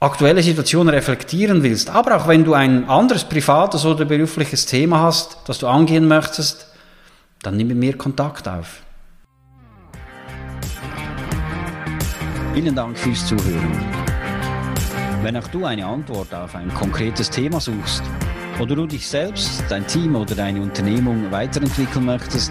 aktuelle 0.00 0.42
Situation 0.42 0.88
reflektieren 0.88 1.62
willst, 1.62 1.88
aber 1.88 2.16
auch 2.16 2.26
wenn 2.26 2.44
du 2.44 2.54
ein 2.54 2.88
anderes 2.88 3.24
privates 3.24 3.84
oder 3.84 4.04
berufliches 4.04 4.66
Thema 4.66 5.00
hast, 5.00 5.38
das 5.46 5.58
du 5.58 5.68
angehen 5.68 6.08
möchtest, 6.08 6.66
dann 7.42 7.56
nimm 7.56 7.68
mit 7.68 7.76
mir 7.76 7.96
Kontakt 7.96 8.48
auf. 8.48 8.82
Vielen 12.54 12.74
Dank 12.74 12.98
fürs 12.98 13.26
Zuhören. 13.26 14.02
Wenn 15.22 15.36
auch 15.36 15.46
du 15.48 15.64
eine 15.64 15.86
Antwort 15.86 16.34
auf 16.34 16.56
ein 16.56 16.74
konkretes 16.74 17.30
Thema 17.30 17.60
suchst 17.60 18.02
oder 18.60 18.74
du 18.74 18.86
dich 18.86 19.08
selbst, 19.08 19.62
dein 19.68 19.86
Team 19.86 20.16
oder 20.16 20.34
deine 20.34 20.60
Unternehmung 20.60 21.30
weiterentwickeln 21.30 22.04
möchtest, 22.04 22.50